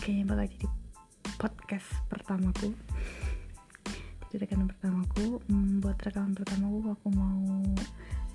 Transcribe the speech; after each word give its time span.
kayaknya 0.00 0.24
bakal 0.26 0.46
jadi 0.46 0.68
podcast 1.40 1.88
pertamaku. 2.06 2.68
Jadi 4.30 4.46
rekaman 4.46 4.70
pertamaku. 4.70 5.42
Hmm, 5.50 5.82
buat 5.82 5.98
rekaman 6.02 6.34
pertamaku 6.34 6.94
aku 6.94 7.08
mau 7.14 7.62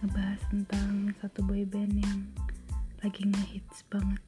ngebahas 0.04 0.42
tentang 0.52 1.16
satu 1.20 1.44
boy 1.44 1.64
band 1.68 2.00
yang 2.00 2.20
lagi 3.04 3.28
ngehits 3.28 3.84
banget. 3.88 4.22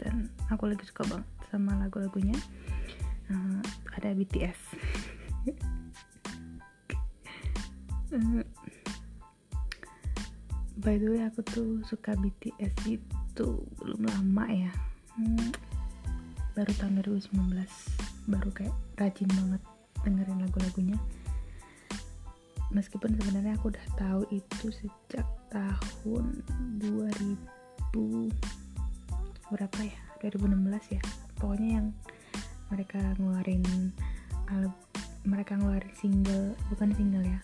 Dan 0.00 0.30
aku 0.48 0.70
lagi 0.70 0.84
suka 0.88 1.04
banget 1.08 1.28
sama 1.50 1.76
lagu-lagunya. 1.80 2.36
Uh, 3.28 3.60
ada 3.92 4.16
BTS 4.16 4.56
uh, 8.16 8.40
by 10.84 10.96
the 10.96 11.08
way 11.12 11.20
aku 11.26 11.42
tuh 11.44 11.84
suka 11.84 12.16
BTS 12.16 12.72
itu 12.88 13.04
belum 13.78 14.06
lama 14.08 14.44
ya. 14.50 14.72
Hmm, 15.18 15.50
baru 16.54 16.72
tahun 16.78 17.02
2019 17.02 18.28
baru 18.28 18.50
kayak 18.52 18.76
rajin 18.98 19.30
banget 19.30 19.62
dengerin 20.02 20.42
lagu-lagunya. 20.42 20.98
Meskipun 22.68 23.16
sebenarnya 23.16 23.56
aku 23.56 23.72
udah 23.72 23.86
tahu 23.96 24.22
itu 24.28 24.66
sejak 24.68 25.24
tahun 25.48 26.44
2000 26.82 28.28
berapa 29.48 29.78
ya? 29.80 29.98
2016 30.20 30.98
ya. 30.98 31.02
Pokoknya 31.40 31.68
yang 31.80 31.86
mereka 32.68 33.00
ngeluarin 33.16 33.64
mereka 35.24 35.56
ngeluarin 35.56 35.94
single 35.96 36.52
bukan 36.68 36.92
single 36.92 37.24
ya. 37.24 37.40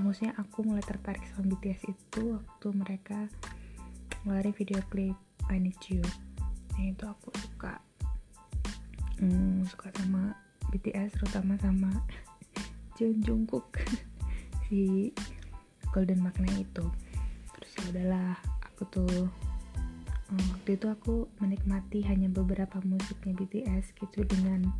Maksudnya 0.00 0.34
aku 0.40 0.66
mulai 0.66 0.82
tertarik 0.82 1.22
sama 1.32 1.54
BTS 1.54 1.86
itu 1.86 2.34
waktu 2.34 2.68
mereka 2.74 3.28
ngeluarin 4.24 4.56
video 4.56 4.80
klip 4.88 5.16
I 5.52 5.60
Need 5.60 5.78
You. 5.92 6.00
Nah 6.74 6.84
itu 6.88 7.04
aku 7.04 7.28
suka. 7.36 7.80
Hmm, 9.20 9.62
suka 9.68 9.92
sama 9.94 10.34
BTS 10.72 11.14
terutama 11.20 11.54
sama 11.60 11.92
Jung 12.98 13.22
Jungkook 13.22 13.78
si 14.66 15.12
Golden 15.92 16.24
Magnet 16.24 16.66
itu. 16.66 16.86
Terus 17.54 17.72
ya 17.94 18.34
aku 18.64 18.82
tuh 18.90 19.28
hmm, 20.32 20.44
waktu 20.56 20.80
itu 20.80 20.86
aku 20.90 21.30
menikmati 21.38 22.02
hanya 22.08 22.26
beberapa 22.32 22.82
musiknya 22.82 23.38
BTS 23.38 23.94
gitu 24.00 24.26
dengan 24.26 24.72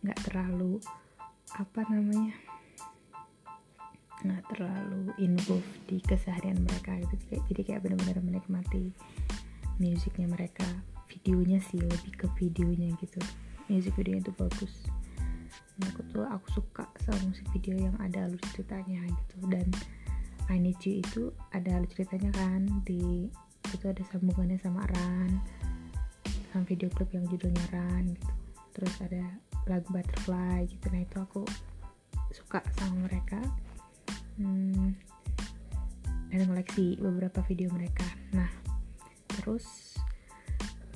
nggak 0.00 0.18
terlalu 0.26 0.80
apa 1.54 1.84
namanya 1.92 2.32
nggak 4.24 4.42
terlalu 4.52 5.12
involve 5.20 5.66
di 5.88 5.98
keseharian 6.04 6.60
mereka 6.60 6.96
gitu. 7.00 7.40
Jadi 7.50 7.60
kayak 7.64 7.80
benar-benar 7.84 8.20
menikmati 8.20 8.92
musiknya 9.80 10.28
mereka 10.28 10.66
videonya 11.08 11.58
sih 11.64 11.80
lebih 11.80 12.12
ke 12.14 12.26
videonya 12.36 12.92
gitu. 13.00 13.20
Musik 13.66 13.96
videonya 13.96 14.28
itu 14.28 14.34
bagus. 14.36 14.74
Dan 15.76 15.88
aku 15.90 16.00
tuh 16.12 16.24
aku 16.28 16.46
suka 16.60 16.84
sama 17.00 17.32
musik 17.32 17.46
video 17.56 17.74
yang 17.76 17.96
ada 17.98 18.28
alur 18.28 18.40
ceritanya 18.52 19.00
gitu. 19.08 19.36
Dan 19.48 19.66
I 20.50 20.58
Need 20.58 20.82
You 20.84 21.00
itu 21.00 21.22
ada 21.54 21.80
alur 21.80 21.88
ceritanya 21.88 22.30
kan 22.36 22.66
di 22.84 23.30
itu 23.70 23.84
ada 23.86 24.02
sambungannya 24.10 24.58
sama 24.58 24.82
Ran 24.82 25.38
sama 26.50 26.66
video 26.66 26.90
klip 26.90 27.14
yang 27.14 27.24
judulnya 27.30 27.64
Ran 27.70 28.12
gitu. 28.12 28.30
Terus 28.76 28.94
ada 29.00 29.24
lagu 29.70 29.88
Butterfly 29.94 30.66
gitu. 30.68 30.86
Nah 30.92 31.00
itu 31.02 31.16
aku 31.22 31.42
suka 32.30 32.62
sama 32.78 33.10
mereka 33.10 33.38
hmm, 34.40 34.96
dan 36.32 36.40
koleksi 36.48 36.96
beberapa 36.96 37.44
video 37.44 37.68
mereka. 37.76 38.08
Nah 38.32 38.48
terus 39.28 39.96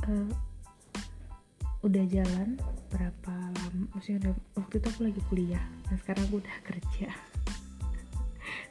uh, 0.09 0.32
udah 1.84 2.05
jalan 2.09 2.56
berapa 2.88 3.34
lama? 3.53 3.93
Maksudnya 3.93 4.32
udah, 4.32 4.34
waktu 4.56 4.75
itu 4.81 4.87
aku 4.88 5.00
lagi 5.05 5.21
kuliah. 5.28 5.65
Nah 5.93 5.97
sekarang 6.00 6.25
aku 6.32 6.41
udah 6.41 6.56
kerja. 6.72 7.09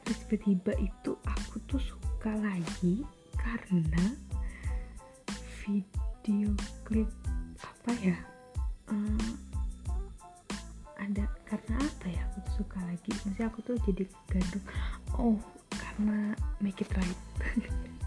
Terus 0.04 0.18
tiba-tiba 0.26 0.74
itu 0.82 1.12
aku 1.24 1.62
tuh 1.70 1.80
suka 1.80 2.34
lagi 2.42 3.06
karena 3.38 4.18
video 5.64 6.52
klip 6.84 7.08
apa 7.60 7.92
ya 8.00 8.18
uh, 8.92 9.32
ada 11.00 11.28
karena 11.54 11.86
apa 11.86 12.08
ya? 12.10 12.22
Aku 12.34 12.38
tuh 12.42 12.54
suka 12.66 12.80
lagi. 12.82 13.12
Maksudnya 13.22 13.48
aku 13.54 13.60
tuh 13.62 13.76
jadi 13.86 14.04
gandung 14.26 14.66
oh 15.22 15.38
karena 15.70 16.34
make 16.58 16.82
it 16.82 16.90
right. 16.98 17.22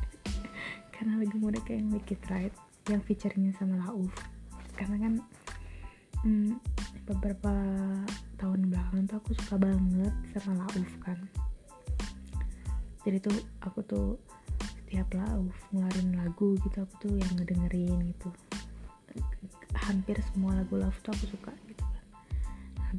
Karena 0.96 1.20
lagu 1.20 1.36
mereka 1.38 1.70
yang 1.76 1.92
make 1.92 2.10
it 2.10 2.24
right 2.26 2.50
yang 2.90 2.98
featuringnya 3.06 3.54
sama 3.54 3.78
Lauf. 3.86 4.10
Karena 4.74 4.96
kan 4.98 5.14
hmm, 6.26 6.58
beberapa 7.06 7.54
tahun 8.40 8.72
belakangan 8.72 9.04
tuh 9.14 9.16
aku 9.22 9.30
suka 9.38 9.54
banget 9.62 10.14
sama 10.34 10.66
Lauf 10.66 10.90
kan. 11.04 11.18
Jadi 13.06 13.22
tuh 13.22 13.38
aku 13.62 13.78
tuh 13.86 14.08
setiap 14.82 15.06
Lauf 15.14 15.54
ngeluarin 15.70 16.18
lagu 16.18 16.58
gitu 16.66 16.82
aku 16.82 16.94
tuh 16.98 17.14
yang 17.14 17.30
ngedengerin 17.38 18.10
gitu. 18.10 18.28
Hampir 19.76 20.18
semua 20.34 20.58
lagu 20.58 20.74
Lauf 20.80 20.98
tuh 21.04 21.14
aku 21.14 21.30
suka 21.30 21.52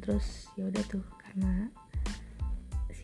terus 0.00 0.52
ya 0.54 0.68
udah 0.68 0.84
tuh 0.88 1.04
karena 1.22 1.68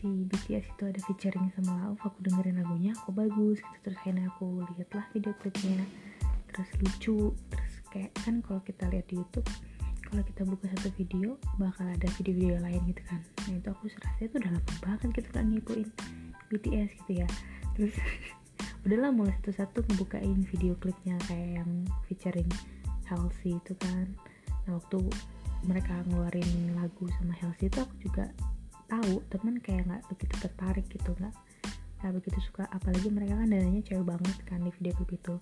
si 0.05 0.27
BTS 0.29 0.65
itu 0.75 0.83
ada 0.85 0.99
featuring 1.09 1.49
sama 1.57 1.81
Lauf 1.81 1.99
aku 2.05 2.21
dengerin 2.21 2.61
lagunya 2.61 2.93
aku 2.93 3.09
bagus 3.15 3.57
gitu. 3.57 3.77
Terus 3.81 3.97
akhirnya 4.05 4.29
aku 4.29 4.61
lihat 4.75 4.89
lah 4.93 5.05
video 5.15 5.33
klipnya 5.41 5.81
terus 6.53 6.69
lucu 6.79 7.35
terus 7.51 7.73
kayak 7.91 8.11
kan 8.23 8.39
kalau 8.39 8.63
kita 8.63 8.87
lihat 8.87 9.09
di 9.11 9.19
YouTube 9.19 9.47
kalau 10.05 10.23
kita 10.23 10.41
buka 10.45 10.65
satu 10.77 10.89
video 10.95 11.35
bakal 11.57 11.89
ada 11.89 12.07
video-video 12.15 12.61
lain 12.61 12.79
gitu 12.87 13.01
kan. 13.09 13.19
Nah 13.49 13.57
itu 13.57 13.67
aku 13.73 13.89
serasa 13.89 14.19
itu 14.21 14.35
udah 14.37 14.51
lama 14.53 14.73
banget 14.85 15.09
gitu 15.17 15.29
kan 15.33 15.45
ngipuin 15.49 15.89
BTS 16.53 16.89
gitu 17.03 17.11
ya. 17.25 17.27
Terus 17.75 17.95
udahlah 18.85 19.09
mulai 19.09 19.33
satu-satu 19.41 19.83
ngebukain 19.89 20.45
video 20.53 20.77
klipnya 20.77 21.17
kayak 21.25 21.59
yang 21.59 21.71
featuring 22.05 22.47
Halsey 23.09 23.57
itu 23.57 23.73
kan. 23.81 24.13
Nah 24.69 24.77
waktu 24.77 25.01
mereka 25.63 25.95
ngeluarin 26.09 26.75
lagu 26.75 27.07
sama 27.15 27.33
Halsey 27.39 27.71
itu 27.71 27.79
aku 27.79 27.95
juga 28.03 28.25
tahu 28.85 29.23
temen 29.33 29.57
kayak 29.63 29.87
nggak 29.89 30.03
begitu 30.13 30.35
tertarik 30.43 30.85
gitu 30.91 31.11
nggak 31.17 31.35
nggak 32.01 32.13
begitu 32.21 32.39
suka. 32.43 32.67
Apalagi 32.69 33.07
mereka 33.09 33.39
kan 33.39 33.47
dananya 33.49 33.81
cewek 33.81 34.05
banget 34.05 34.37
kan 34.45 34.59
di 34.61 34.71
video 34.75 34.93
klip 34.99 35.11
itu. 35.15 35.35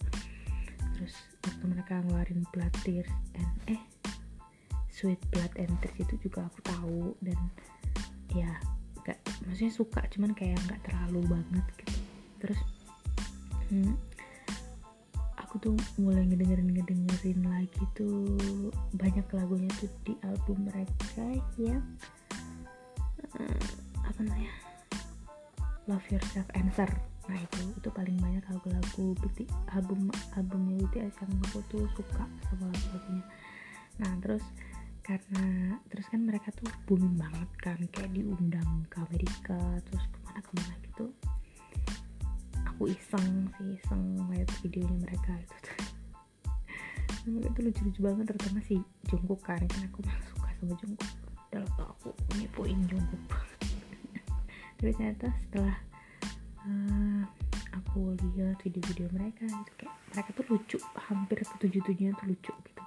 Terus 0.93 1.13
waktu 1.43 1.65
mereka 1.67 1.99
ngeluarin 2.05 2.41
Blood 2.53 2.73
Tears 2.85 3.13
and 3.35 3.53
eh 3.67 3.81
Sweet 4.93 5.19
Blood 5.33 5.51
and 5.59 5.73
Tears 5.81 5.97
itu 5.99 6.15
juga 6.29 6.47
aku 6.47 6.59
tahu. 6.63 6.99
Dan 7.19 7.39
ya 8.31 8.49
gak 9.03 9.19
maksudnya 9.43 9.73
suka 9.75 9.99
cuman 10.07 10.31
kayak 10.31 10.55
nggak 10.69 10.81
terlalu 10.87 11.27
banget 11.27 11.65
gitu. 11.83 11.97
Terus 12.39 12.59
hmm, 13.73 13.93
aku 15.53 15.69
tuh 15.69 15.77
mulai 16.01 16.25
ngedengerin 16.25 16.65
ngedengerin 16.65 17.45
lagi 17.45 17.85
tuh 17.93 18.25
banyak 18.97 19.21
lagunya 19.37 19.69
tuh 19.77 19.85
di 20.01 20.17
album 20.25 20.65
mereka 20.65 21.29
yang 21.61 21.85
uh, 23.37 23.69
apa 24.01 24.17
namanya? 24.25 24.49
Love 25.85 26.09
Yourself 26.09 26.49
Answer 26.57 26.89
nah 27.29 27.37
itu 27.37 27.69
itu 27.69 27.89
paling 27.93 28.17
banyak 28.17 28.41
lagu-lagu 28.49 29.13
BT, 29.21 29.45
album 29.77 30.09
albumnya 30.33 30.73
BTS 30.89 31.21
yang 31.21 31.31
aku 31.45 31.61
tuh 31.69 31.85
suka 32.01 32.25
sama 32.49 32.73
lagu-lagunya. 32.73 33.25
Nah 34.01 34.11
terus 34.25 34.43
karena 35.05 35.77
terus 35.93 36.09
kan 36.09 36.25
mereka 36.25 36.49
tuh 36.57 36.65
booming 36.89 37.13
banget 37.13 37.49
kan 37.61 37.77
kayak 37.93 38.09
diundang 38.09 38.89
ke 38.89 38.97
Amerika 39.05 39.61
terus 39.85 40.01
ke 40.09 40.17
mana 40.25 40.41
ke 40.41 40.51
mana 40.57 40.73
gitu 40.81 41.05
aku 42.73 42.89
iseng 42.89 43.53
sih 43.53 43.77
iseng 43.77 44.17
lihat 44.33 44.49
videonya 44.65 44.97
mereka 45.05 45.37
itu 47.23 47.37
tuh 47.37 47.39
itu 47.45 47.59
lucu-lucu 47.63 47.99
banget 48.01 48.25
terutama 48.33 48.59
si 48.65 48.81
Jungkook 49.07 49.45
kan 49.45 49.61
kan 49.63 49.87
aku 49.87 50.03
suka 50.03 50.49
sama 50.59 50.73
Jungkook. 50.75 51.11
Dalam 51.53 51.69
aku 51.79 52.09
ngipuin 52.35 52.81
Jungkook. 52.89 53.23
Terus 54.81 54.93
ternyata 54.99 55.31
setelah 55.47 55.77
uh, 56.67 57.23
aku 57.71 58.17
lihat 58.19 58.59
video-video 58.59 59.07
mereka 59.15 59.47
gitu 59.47 59.71
kayak 59.79 59.95
mereka 60.11 60.29
tuh 60.35 60.45
lucu 60.51 60.77
hampir 60.97 61.37
ketujuh 61.39 61.81
tujuhnya 61.87 62.11
tuh 62.19 62.27
lucu 62.27 62.51
gitu. 62.51 62.83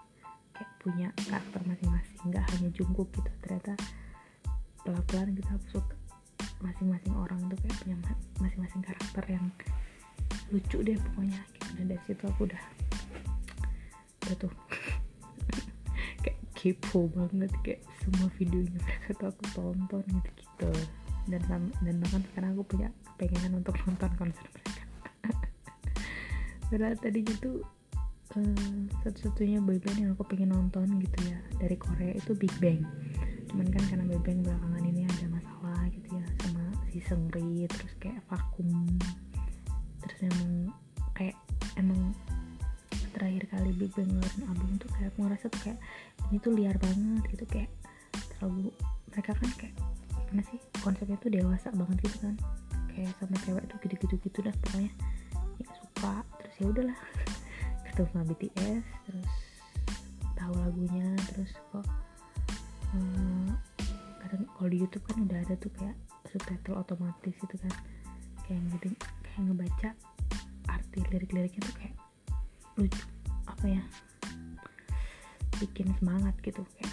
Kayak 0.53 0.71
punya 0.85 1.09
karakter 1.17 1.61
masing-masing 1.65 2.21
nggak 2.29 2.45
hanya 2.53 2.69
jungkook 2.77 3.09
gitu. 3.17 3.31
Ternyata 3.41 3.73
pelan-pelan 4.85 5.33
gitu 5.33 5.49
aku 5.49 5.67
suka 5.81 5.96
masing-masing 6.61 7.15
orang 7.17 7.41
tuh 7.51 7.59
kayak 7.61 7.77
punya 7.85 7.97
masing-masing 8.41 8.83
karakter 8.85 9.25
yang 9.29 9.47
lucu 10.51 10.79
deh 10.83 10.97
pokoknya. 10.97 11.41
Gitu. 11.53 11.83
dari 11.85 12.03
situ 12.09 12.23
aku 12.25 12.41
udah 12.49 12.63
udah 14.27 14.37
tuh 14.41 14.53
kayak 16.25 16.39
kepo 16.57 17.11
banget 17.13 17.53
kayak 17.63 17.83
semua 18.03 18.29
videonya 18.39 18.79
mereka 18.81 19.11
tuh 19.19 19.29
aku 19.35 19.45
tonton 19.55 20.05
gitu 20.07 20.31
gitu. 20.41 20.71
Dan 21.27 21.43
dan 21.83 21.95
bahkan 21.99 22.23
sekarang 22.33 22.55
aku 22.55 22.65
punya 22.77 22.89
pengenan 23.19 23.59
untuk 23.61 23.75
nonton 23.83 24.13
konser 24.15 24.47
mereka. 24.55 24.83
Padahal 26.71 26.95
tadinya 26.99 27.35
tuh 27.43 27.67
uh, 28.39 28.79
satu-satunya 29.03 29.59
boyband 29.59 29.99
yang 29.99 30.11
aku 30.15 30.23
pengen 30.27 30.55
nonton 30.55 30.87
gitu 31.03 31.19
ya 31.27 31.39
dari 31.59 31.77
Korea 31.79 32.15
itu 32.15 32.33
Big 32.39 32.55
Bang. 32.63 32.87
Cuman 33.51 33.67
kan 33.75 33.83
karena 33.91 34.05
Big 34.07 34.23
Bang 34.23 34.39
belakangan 34.47 34.86
sama 37.03 37.29
si 37.29 37.37
Seungri 37.37 37.69
terus 37.69 37.93
kayak 38.01 38.21
vakum. 38.31 38.71
Terus 40.07 40.21
emang 40.33 40.73
kayak 41.13 41.37
emang 41.77 42.17
terakhir 43.13 43.49
kali 43.49 43.73
Big 43.77 43.93
Bang 43.97 44.13
ngeluarin 44.13 44.45
album 44.49 44.71
tuh 44.77 44.89
kayak 44.93 45.09
aku 45.13 45.19
ngerasa 45.25 45.47
tuh 45.49 45.61
kayak 45.65 45.79
ini 46.29 46.37
tuh 46.41 46.53
liar 46.53 46.77
banget 46.77 47.23
gitu 47.33 47.45
kayak 47.49 47.71
terlalu 48.37 48.69
mereka 49.09 49.33
kan 49.33 49.51
kayak 49.57 49.75
mana 50.29 50.43
sih 50.53 50.59
konsepnya 50.85 51.17
tuh 51.21 51.31
dewasa 51.33 51.69
banget 51.73 51.97
gitu 52.09 52.17
kan. 52.25 52.35
Kayak 52.93 53.13
sama 53.21 53.37
cewek 53.45 53.65
tuh 53.69 53.77
gitu-gitu 53.85 54.15
gitu 54.21 54.39
dah 54.45 54.55
pokoknya. 54.65 54.93
Ya 55.61 55.67
suka 55.77 56.15
terus 56.41 56.55
ya 56.61 56.67
udahlah. 56.69 56.99
Ketemu 57.85 58.09
sama 58.13 58.25
BTS 58.29 58.85
terus 59.09 59.29
tahu 60.37 60.53
lagunya 60.61 61.17
terus 61.33 61.49
kok 61.73 61.87
hmm, 62.93 63.57
kadang 64.21 64.45
kalau 64.53 64.69
di 64.69 64.79
YouTube 64.85 65.05
kan 65.09 65.17
udah 65.25 65.39
ada 65.49 65.55
tuh 65.57 65.73
kayak 65.81 65.97
subtitle 66.37 66.77
otomatis 66.77 67.33
gitu 67.33 67.57
kan. 67.57 67.73
Kayak 68.45 68.61
gitu 68.77 68.93
kayak 69.25 69.41
ngebaca 69.49 69.91
arti 70.69 71.01
lirik-liriknya 71.09 71.65
tuh 71.65 71.77
kayak 71.81 71.97
lucu 72.77 73.05
apa 73.49 73.65
ya 73.73 73.83
bikin 75.57 75.89
semangat 75.97 76.37
gitu 76.45 76.61
kayak 76.77 76.93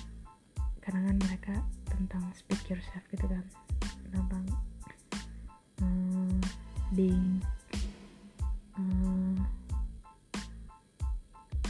karena 0.79 1.11
kan 1.11 1.17
mereka 1.19 1.55
tentang 1.91 2.23
speak 2.31 2.63
yourself 2.71 3.03
gitu 3.11 3.27
kan 3.27 3.43
tentang 4.07 4.47
um, 5.83 6.39
being 6.95 7.43
um, 8.79 9.35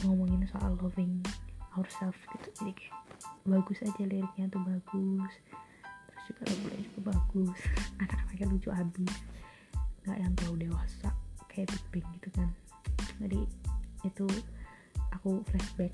ngomongin 0.05 0.45
soal 0.51 0.77
loving 0.83 1.23
ourselves 1.73 2.19
gitu. 2.37 2.47
Jadi 2.61 2.71
kayak 2.77 2.95
bagus 3.49 3.79
aja 3.81 4.03
liriknya 4.05 4.45
tuh 4.51 4.61
bagus 4.61 5.33
terus 6.23 6.39
juga 6.39 6.41
lagunya 6.47 6.79
juga 6.87 7.01
bagus. 7.11 7.59
Anak-anaknya 8.01 8.45
lucu 8.47 8.69
abis 8.71 9.15
nggak 10.03 10.17
yang 10.19 10.33
terlalu 10.35 10.57
dewasa 10.67 11.09
kayak 11.47 11.67
Big 11.71 12.03
Bang 12.03 12.07
gitu 12.19 12.29
kan. 12.35 12.49
Jadi 13.19 13.41
itu 14.03 14.27
aku 15.11 15.43
flashback. 15.51 15.93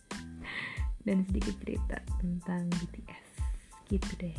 Dan 1.04 1.20
sedikit 1.28 1.52
cerita 1.60 2.00
tentang 2.16 2.64
BTS 2.80 3.28
gitu 3.92 4.12
deh. 4.16 4.36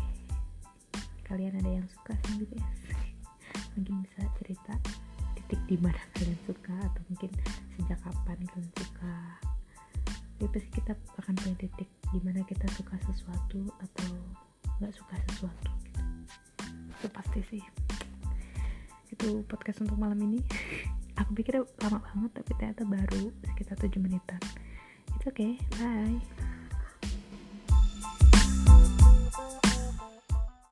Kalian 1.25 1.57
ada 1.62 1.81
yang 1.81 1.88
suka 1.90 2.18
sama 2.25 2.42
BTS 2.42 2.81
mungkin 3.78 4.02
bisa 4.06 4.22
cerita 4.42 4.74
titik 5.38 5.62
di 5.69 5.78
mana 5.78 6.00
kalian 6.18 6.38
suka 6.50 6.74
atau 6.74 7.02
mungkin 7.06 7.30
sejak 7.78 8.00
kapan 8.02 8.40
kalian 8.50 8.72
suka. 8.81 9.16
Ya 10.42 10.48
pasti 10.52 10.69
kita 10.74 10.94
akan 11.22 11.34
punya 11.38 11.56
titik 11.62 11.90
di 12.10 12.19
mana 12.25 12.42
kita 12.50 12.66
suka 12.74 12.98
sesuatu 13.06 13.69
atau 13.78 14.12
nggak 14.80 14.94
suka 14.95 15.16
sesuatu. 15.31 15.72
Itu 17.00 17.07
pasti 17.12 17.39
sih. 17.51 17.63
Itu 19.12 19.45
podcast 19.48 19.83
untuk 19.83 20.00
malam 20.00 20.19
ini. 20.24 20.39
Aku 21.24 21.31
pikir 21.31 21.63
lama 21.80 22.04
banget 22.04 22.44
tapi 22.44 22.51
ternyata 22.60 22.83
baru 22.83 23.31
sekitar 23.54 23.80
7 23.80 24.04
menitan. 24.04 24.42
It's 25.16 25.24
okay. 25.27 25.56
Bye 25.80 26.35